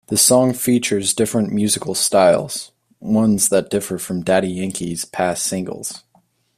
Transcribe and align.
The 0.07 0.17
song 0.17 0.53
features 0.53 1.13
different 1.13 1.53
musical 1.53 1.93
styles, 1.93 2.71
ones 2.99 3.49
that 3.49 3.69
differ 3.69 3.97
from 3.99 4.23
Daddy 4.23 4.47
Yankee's 4.49 5.05
past 5.05 5.43
singles. 5.43 6.03